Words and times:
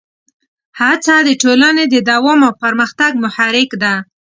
هڅه 0.79 1.15
د 1.27 1.29
ټولنې 1.41 1.85
د 1.89 1.95
دوام 2.09 2.39
او 2.47 2.53
پرمختګ 2.63 3.11
محرک 3.23 3.69
ده. 3.83 3.93